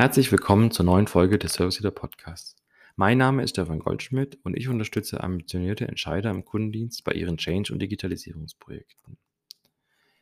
[0.00, 2.56] Herzlich willkommen zur neuen Folge des Service Leader Podcasts.
[2.96, 7.70] Mein Name ist Stefan Goldschmidt und ich unterstütze ambitionierte Entscheider im Kundendienst bei ihren Change-
[7.70, 9.18] und Digitalisierungsprojekten.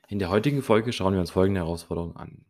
[0.09, 2.45] In der heutigen Folge schauen wir uns folgende Herausforderungen an.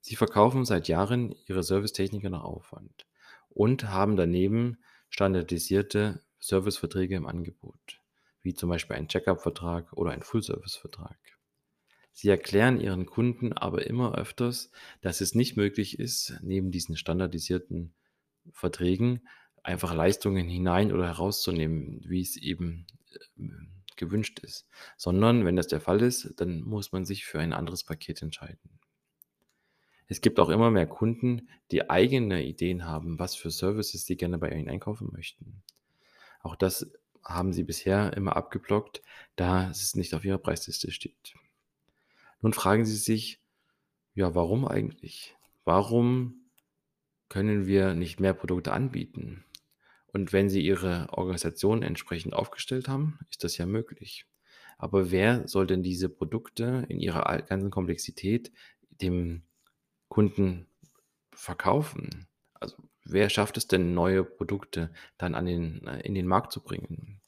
[0.00, 3.06] Sie verkaufen seit Jahren ihre Servicetechniker nach Aufwand
[3.50, 4.78] und haben daneben
[5.10, 8.00] standardisierte Serviceverträge im Angebot,
[8.40, 11.18] wie zum Beispiel ein Checkup-Vertrag oder ein Full-Service-Vertrag.
[12.12, 17.94] Sie erklären ihren Kunden aber immer öfters, dass es nicht möglich ist, neben diesen standardisierten
[18.52, 19.26] Verträgen
[19.62, 22.86] einfach Leistungen hinein oder herauszunehmen, wie es eben
[23.38, 23.48] äh,
[23.96, 27.84] gewünscht ist, sondern wenn das der Fall ist, dann muss man sich für ein anderes
[27.84, 28.80] Paket entscheiden.
[30.08, 34.38] Es gibt auch immer mehr Kunden, die eigene Ideen haben, was für Services sie gerne
[34.38, 35.62] bei Ihnen einkaufen möchten.
[36.40, 36.90] Auch das
[37.24, 39.00] haben sie bisher immer abgeblockt,
[39.36, 41.34] da es nicht auf ihrer Preisliste steht.
[42.42, 43.40] Nun fragen Sie sich,
[44.14, 45.36] ja, warum eigentlich?
[45.64, 46.50] Warum
[47.28, 49.44] können wir nicht mehr Produkte anbieten?
[50.08, 54.26] Und wenn Sie Ihre Organisation entsprechend aufgestellt haben, ist das ja möglich.
[54.76, 58.52] Aber wer soll denn diese Produkte in ihrer ganzen Komplexität
[58.90, 59.42] dem
[60.08, 60.66] Kunden
[61.32, 62.26] verkaufen?
[62.54, 66.60] Also wer schafft es denn, neue Produkte dann an den, äh, in den Markt zu
[66.62, 67.20] bringen?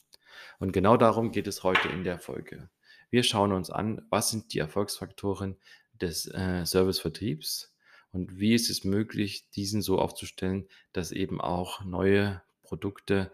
[0.58, 2.68] Und genau darum geht es heute in der Folge.
[3.14, 5.56] Wir schauen uns an, was sind die Erfolgsfaktoren
[5.92, 7.72] des äh, Servicevertriebs
[8.10, 13.30] und wie ist es möglich, diesen so aufzustellen, dass eben auch neue Produkte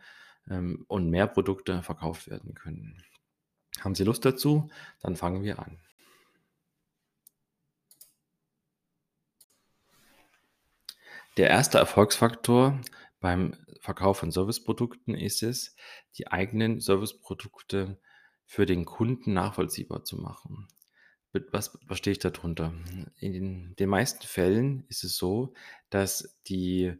[0.51, 3.03] ähm, und mehr Produkte verkauft werden können.
[3.81, 4.71] Haben Sie Lust dazu?
[5.01, 5.79] Dann fangen wir an.
[11.39, 12.79] Der erste Erfolgsfaktor
[13.19, 15.75] beim Verkauf von Serviceprodukten ist es,
[16.19, 17.99] die eigenen Serviceprodukte
[18.51, 20.67] für den Kunden nachvollziehbar zu machen.
[21.53, 22.75] Was verstehe ich darunter?
[23.21, 25.55] In den, meisten Fällen ist es so,
[25.89, 26.93] dass die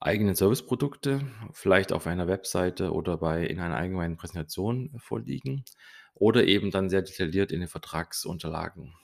[0.00, 5.64] eigenen Serviceprodukte vielleicht auf einer Webseite oder bei in einer allgemeinen Präsentation vorliegen
[6.12, 8.96] oder eben dann sehr detailliert in den Vertragsunterlagen.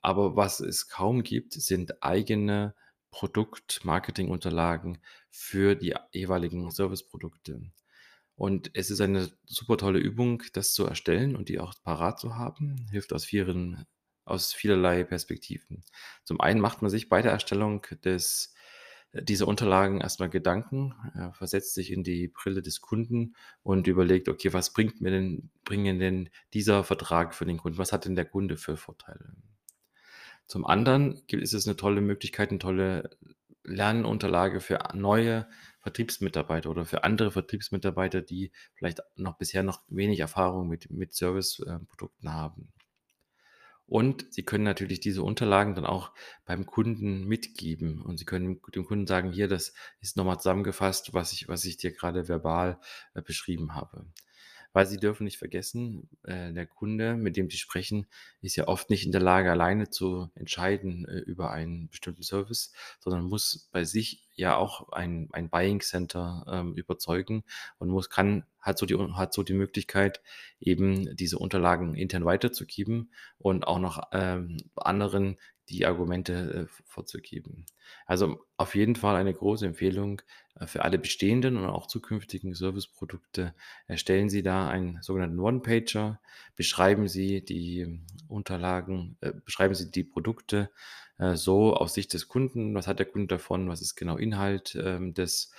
[0.00, 2.76] Aber was es kaum gibt, sind eigene
[3.10, 4.98] Produkt-Marketing-Unterlagen
[5.30, 7.72] für die jeweiligen Serviceprodukte.
[8.38, 12.36] Und es ist eine super tolle Übung, das zu erstellen und die auch parat zu
[12.36, 12.86] haben.
[12.92, 13.84] Hilft aus vielen,
[14.24, 15.82] aus vielerlei Perspektiven.
[16.22, 18.54] Zum einen macht man sich bei der Erstellung des,
[19.12, 23.34] dieser Unterlagen erstmal Gedanken, äh, versetzt sich in die Brille des Kunden
[23.64, 27.78] und überlegt, okay, was bringt mir denn, bringen denn dieser Vertrag für den Kunden?
[27.78, 29.32] Was hat denn der Kunde für Vorteile?
[30.46, 33.10] Zum anderen ist es eine tolle Möglichkeit, eine tolle
[33.64, 35.48] Lernunterlage für neue
[35.80, 42.32] Vertriebsmitarbeiter oder für andere Vertriebsmitarbeiter, die vielleicht noch bisher noch wenig Erfahrung mit, mit Serviceprodukten
[42.32, 42.72] haben.
[43.88, 46.12] Und Sie können natürlich diese Unterlagen dann auch
[46.44, 48.02] beim Kunden mitgeben.
[48.02, 51.78] Und Sie können dem Kunden sagen, hier, das ist nochmal zusammengefasst, was ich, was ich
[51.78, 52.78] dir gerade verbal
[53.14, 54.04] äh, beschrieben habe.
[54.74, 58.06] Weil Sie dürfen nicht vergessen, äh, der Kunde, mit dem Sie sprechen,
[58.42, 62.74] ist ja oft nicht in der Lage, alleine zu entscheiden äh, über einen bestimmten Service,
[63.00, 67.42] sondern muss bei sich ja auch ein, ein Buying Center ähm, überzeugen
[67.78, 70.22] und muss, kann, hat so, die, hat so die Möglichkeit,
[70.60, 75.38] eben diese Unterlagen intern weiterzugeben und auch noch ähm, anderen
[75.68, 77.66] die Argumente äh, vorzugeben.
[78.06, 80.22] Also auf jeden Fall eine große Empfehlung
[80.54, 83.54] äh, für alle bestehenden und auch zukünftigen Serviceprodukte.
[83.86, 86.20] Erstellen Sie da einen sogenannten One-Pager,
[86.54, 90.70] beschreiben Sie die Unterlagen, äh, beschreiben Sie die Produkte
[91.18, 92.74] äh, so aus Sicht des Kunden.
[92.74, 93.68] Was hat der Kunde davon?
[93.68, 95.52] Was ist genau Inhalt ähm, des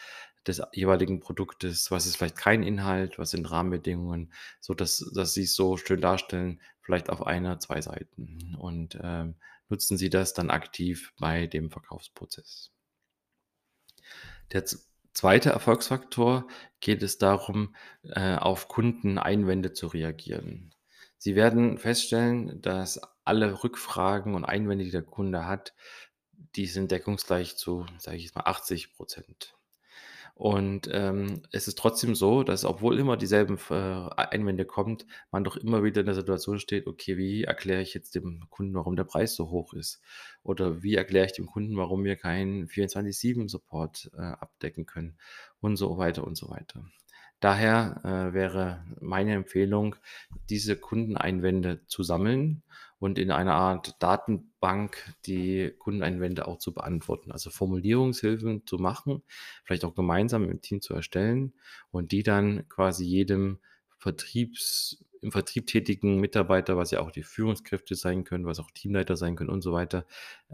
[0.48, 5.44] des jeweiligen Produktes, was ist vielleicht kein Inhalt, was sind Rahmenbedingungen, so dass, dass sie
[5.44, 8.56] es so schön darstellen, vielleicht auf einer, zwei Seiten.
[8.58, 9.36] Und ähm,
[9.70, 12.72] nutzen Sie das dann aktiv bei dem Verkaufsprozess.
[14.52, 14.66] Der
[15.14, 16.48] zweite Erfolgsfaktor
[16.80, 20.74] geht es darum, äh, auf Kundeneinwände zu reagieren.
[21.18, 25.76] Sie werden feststellen, dass alle Rückfragen und Einwände, die der Kunde hat,
[26.56, 29.56] die sind deckungsgleich zu, sage ich jetzt mal, 80 Prozent.
[30.34, 35.58] Und ähm, es ist trotzdem so, dass obwohl immer dieselben äh, Einwände kommt, man doch
[35.58, 39.04] immer wieder in der Situation steht, okay, wie erkläre ich jetzt dem Kunden, warum der
[39.04, 40.02] Preis so hoch ist?
[40.42, 45.20] Oder wie erkläre ich dem Kunden, warum wir keinen 24-7-Support äh, abdecken können?
[45.60, 46.86] Und so weiter und so weiter.
[47.42, 49.98] Daher äh, wäre meine Empfehlung,
[50.50, 52.64] diese Kundeneinwände zu sammeln
[53.00, 57.32] und in einer Art Datenbank die Kundeneinwände auch zu beantworten.
[57.32, 59.24] Also Formulierungshilfen zu machen,
[59.64, 61.54] vielleicht auch gemeinsam im Team zu erstellen
[61.92, 63.60] und die dann quasi jedem
[63.98, 69.18] Vertriebs, im Vertrieb tätigen Mitarbeiter, was ja auch die Führungskräfte sein können, was auch Teamleiter
[69.18, 70.06] sein können und so weiter,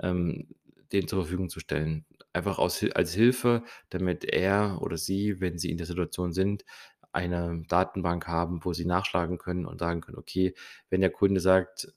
[0.02, 0.48] ähm,
[0.92, 2.06] denen zur Verfügung zu stellen.
[2.34, 6.66] einfach aus als Hilfe, damit er oder sie, wenn sie in der Situation sind,
[7.14, 10.54] eine Datenbank haben, wo sie nachschlagen können und sagen können: „Okay,
[10.90, 11.94] wenn der Kunde sagt,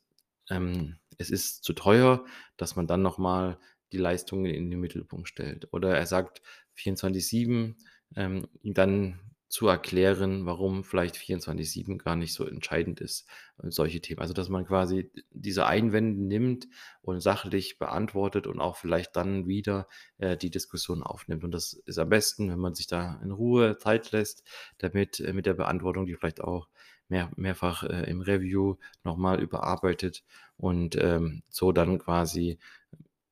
[0.51, 2.25] ähm, es ist zu teuer“,
[2.57, 3.59] dass man dann noch mal
[3.93, 5.69] die Leistungen in den Mittelpunkt stellt.
[5.73, 6.43] Oder er sagt
[6.75, 7.77] 24/7,
[8.17, 13.27] ähm, dann zu erklären, warum vielleicht 24/7 gar nicht so entscheidend ist,
[13.63, 14.21] äh, solche Themen.
[14.21, 16.69] Also, dass man quasi diese Einwände nimmt
[17.01, 21.45] und sachlich beantwortet und auch vielleicht dann wieder, äh, die Diskussion aufnimmt.
[21.45, 24.45] Und das ist am besten, wenn man sich da in Ruhe Zeit lässt,
[24.79, 26.69] damit äh, mit der Beantwortung, die vielleicht auch
[27.09, 30.25] mehr mehrfach, äh, im Review noch mal überarbeitet
[30.57, 32.59] und, ähm, so dann quasi,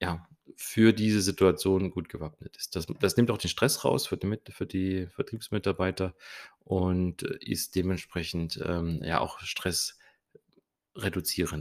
[0.00, 0.26] ja,
[0.56, 2.76] für diese Situation gut gewappnet ist.
[2.76, 6.14] Das das nimmt auch den Stress raus für die für die Vertriebsmitarbeiter
[6.60, 10.04] und äh, ist dementsprechend, ähm, ja auch stressreduzierend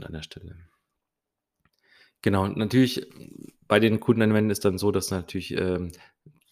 [0.04, 0.56] an der Stelle.
[2.22, 3.06] Genau, und natürlich
[3.68, 5.92] bei den Kundenanwendungen ist dann so, dass natürlich, ähm,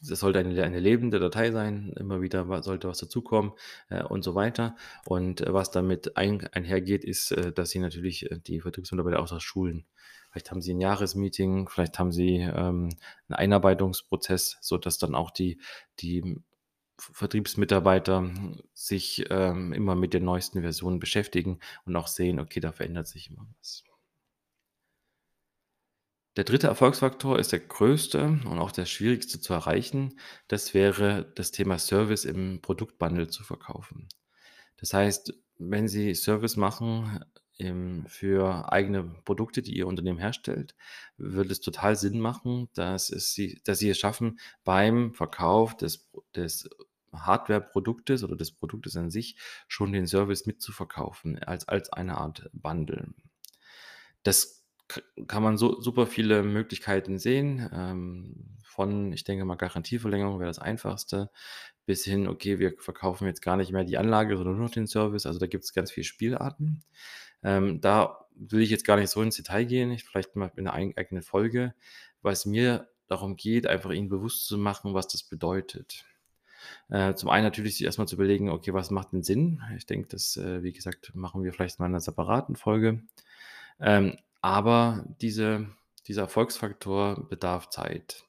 [0.07, 3.53] das sollte eine eine lebende Datei sein, immer wieder sollte was dazukommen,
[3.91, 4.77] äh, und so weiter.
[5.07, 9.31] Und, äh, was damit ein einhergeht, ist, äh, dass sie natürlich, äh, die Vertriebsmitarbeiter auch
[9.31, 9.87] noch schulen.
[10.31, 12.91] Vielleicht haben sie 'n Jahresmeeting, vielleicht haben sie, ähm,
[13.29, 15.61] 'n Einarbeitungsprozess, sodass dann auch die
[16.01, 16.37] die
[16.99, 18.31] Vertriebsmitarbeiter
[18.75, 23.31] sich, ähm, immer mit den neuesten Versionen beschäftigen und auch sehen: „Okay, da verändert sich
[23.31, 23.85] immer was.“
[26.37, 30.19] Der dritte Erfolgsfaktor ist der größte und auch der schwierigste zu erreichen.
[30.49, 34.09] Das wäre das Thema Service im Produktbundle zu verkaufen.
[34.77, 37.25] Das heißt, wenn Sie Service machen,
[37.59, 40.75] ähm, für eigene Produkte, die Ihr Unternehmen herstellt,
[41.17, 46.69] würde es total Sinn machen, dass Sie dass Sie es schaffen, beim Verkauf des des
[47.13, 49.37] Hardwareproduktes oder des Produktes an sich
[49.69, 53.15] schon den Service mitzuverkaufen als als eine Art Bundle.
[54.25, 54.64] Das
[55.29, 60.59] kann man so super viele Möglichkeiten sehen, ähm, von, ich denke mal, Garantieverlängerung wäre das
[60.59, 61.31] Einfachste,
[61.87, 64.87] bis hin: „Okay, wir verkaufen jetzt gar nicht mehr die Anlage, sondern nur noch den
[64.89, 66.83] Service.“ Also, da gibt's ganz viele Spielarten.
[67.45, 70.65] Ähm, da will ich jetzt gar nicht so ins Detail gehen, ich vielleicht mal in
[70.65, 71.75] 'ner eigen eigenen Folge,
[72.23, 76.05] weil's mir darum geht, einfach Ihnen bewusst zu machen, was das bedeutet.
[76.91, 79.87] Äh, zum einen natürlich sich erst mal zu überlegen: „Okay, was macht denn Sinn?“ Ich
[79.87, 83.03] denke, das, äh, wie gesagt, machen wir vielleicht mal in 'ner separaten Folge.
[83.81, 85.69] Ähm, aber diese
[86.07, 88.25] dieser Erfolgsfaktor bedarf Zeit,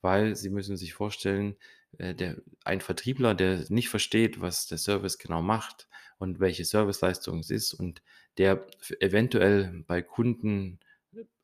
[0.00, 1.56] weil Sie müssen sich vorstellen,
[1.98, 7.40] äh, der ein Vertriebler, der nicht versteht, was der Service genau macht und welche Serviceleistung
[7.40, 8.00] es ist und
[8.38, 8.64] der
[9.00, 10.78] eventuell bei Kunden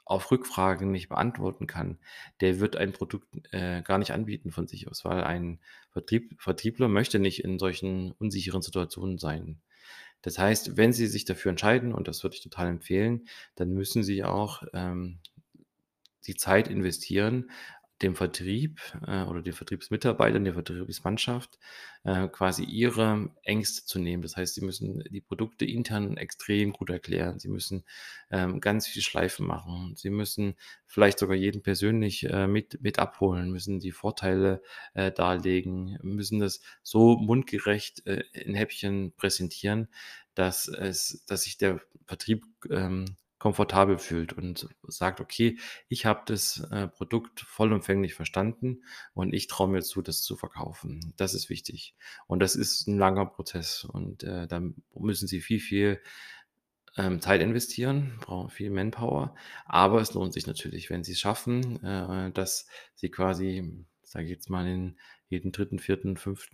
[0.05, 1.99] auf Rückfragen nicht beantworten kann,
[2.41, 5.59] der wird ein Produkt, äh, gar nicht anbieten von sich aus, weil ein
[5.91, 9.61] Vertrieb Vertriebler möchte nicht in solchen unsicheren Situationen sein.
[10.23, 14.03] Das heißt, wenn Sie sich dafür entscheiden, und das würde ich total empfehlen, dann müssen
[14.03, 15.19] Sie auch, ähm,
[16.27, 17.51] die Zeit investieren,
[18.03, 21.59] dem Vertrieb, äh, oder den Vertriebsmitarbeitern, der Vertriebsmannschaft,
[22.05, 24.23] äh, quasi ihre Ängste zu nehmen.
[24.23, 27.39] Das heißt, Sie müssen die Produkte intern extrem gut erklären.
[27.39, 27.85] Sie müssen,
[28.31, 29.95] ähm, ganz viel Schleifen machen.
[29.97, 30.55] Sie müssen
[30.87, 34.63] vielleicht sogar jeden persönlich, äh, mit mit abholen, müssen die Vorteile,
[34.95, 39.89] äh, darlegen, müssen das so mundgerecht, äh, in Häppchen präsentieren,
[40.35, 45.59] dass es dass sich der Vertrieb, ähm, komfortabel fühlt und sagt: „Okay,
[45.89, 48.85] ich habe das, äh, Produkt vollumfänglich verstanden
[49.15, 51.97] und ich traue mir zu, das zu verkaufen.“ Das ist wichtig.
[52.29, 54.63] Und das ist 'n langer Prozess und, äh, da
[54.95, 56.01] müssen Sie viel, viel,
[56.97, 59.35] ähm, Zeit investieren, brauchen viel Manpower,
[59.67, 64.51] aber es lohnt sich natürlich, wenn Sie's schaffen, äh, dass Sie quasi, sage ich jetzt
[64.51, 64.99] mal, in
[65.33, 66.51] jeden 3., 4., 5.,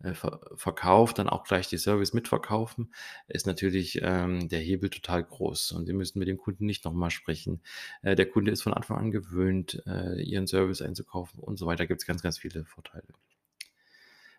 [0.00, 2.92] äh, Ver Verkauf dann auch gleich die Service mitverkaufen,
[3.28, 6.92] ist natürlich, ähm, der Hebel total groß und Sie müssen mit dem Kunden nicht noch
[6.92, 7.62] mal sprechen.
[8.02, 11.86] Äh, der Kunde ist von Anfang an gewöhnt, äh, Ihren Service einzukaufen und so weiter.
[11.86, 13.08] Gibt's ganz, ganz viele Vorteile.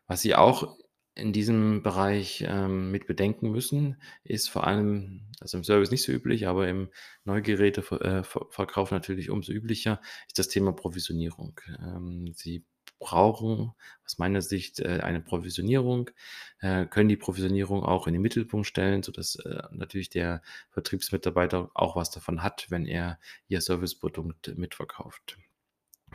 [0.08, 0.78] Was Sie auch
[1.16, 6.12] in diesem Bereich, ähm, mit bedenken müssen, ist vor allem also, im Service nicht so
[6.12, 6.90] üblich, aber im
[7.26, 11.60] Neugerätever äh, natürlich umso üblicher, ist das Thema Provisionierung.
[11.80, 12.66] Ähm, Sie
[13.00, 13.74] brauchen
[14.06, 16.12] aus meiner Sicht, äh, eine Provisionierung,
[16.60, 20.42] äh, können die Provisionierung auch in den Mittelpunkt stellen, sodass, äh, natürlich der
[20.72, 25.38] Vertriebsmitarbeiter auch was davon hat, wenn er Ihr Serviceprodukt mitverkauft.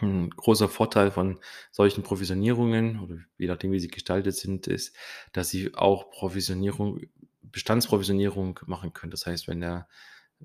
[0.03, 1.41] 'N großer Vorteil von
[1.73, 4.97] solchen Provisionierungen oder je nachdem, wie sie gestaltet sind, ist,
[5.33, 7.01] dass Sie auch Provisionierung
[7.43, 9.13] Bestandsprovisionierung machen können.
[9.13, 9.89] Das heißt, wenn der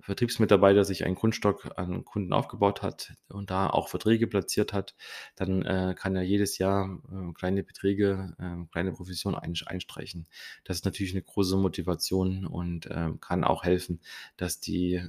[0.01, 4.95] Vertriebsmitarbeiter sich einen Grundstock an Kunden aufgebaut hat und da auch Verträge platziert hat,
[5.35, 10.27] dann, äh, kann er jedes Jahr, äh, kleine Beträge, äh, kleine Provision einsch einstreichen.
[10.63, 14.01] Das ist natürlich 'ne große Motivation und, ähm, kann auch helfen,
[14.37, 15.03] dass die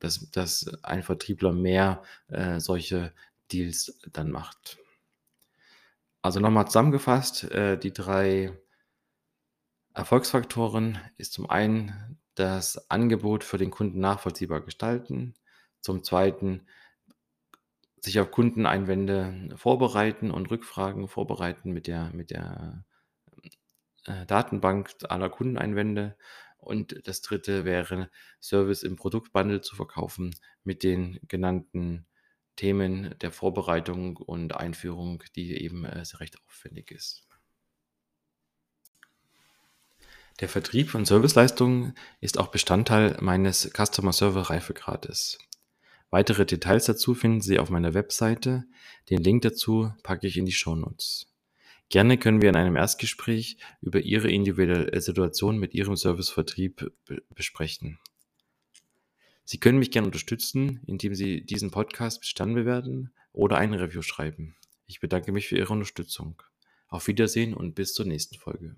[0.00, 3.12] dass dass ein Vertriebler mehr, äh, solche
[3.52, 4.78] Deals dann macht.
[6.24, 8.52] Also nochmal zusammengefasst, äh, die drei
[9.96, 15.32] Erfolgsfaktoren ist zum einen das Angebot für den Kunden nachvollziehbar gestalten,
[15.80, 16.66] zum zweiten
[18.02, 22.84] sich auf Kundeneinwände vorbereiten und Rückfragen vorbereiten mit der, mit der
[24.04, 26.18] äh, Datenbank aller Kundeneinwände.
[26.58, 32.06] Und das dritte wäre, Service im Produktbundle zu verkaufen mit den genannten
[32.56, 37.25] Themen der Vorbereitung und Einführung, die eben äh, recht aufwendig ist.
[40.40, 45.38] Der Vertrieb von Serviceleistungen ist auch Bestandteil meines Customer Service Reifegrades.
[46.10, 48.64] Weitere Details dazu finden Sie auf meiner Webseite.
[49.08, 51.32] Den Link dazu packe ich in die Shownotes.
[51.88, 56.92] Gerne können wir in einem Erstgespräch über Ihre individuelle Situation mit Ihrem Servicevertrieb
[57.34, 57.98] besprechen.
[59.44, 64.54] Sie können mich gerne unterstützen, indem Sie diesen Podcast Bestand bewerten oder ein Review schreiben.
[64.86, 66.42] Ich bedanke mich für Ihre Unterstützung.
[66.88, 68.76] Auf Wiedersehen und bis zur nächsten Folge.